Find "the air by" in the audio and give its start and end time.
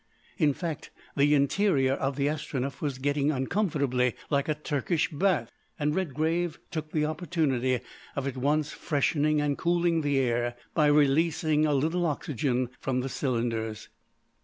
10.01-10.87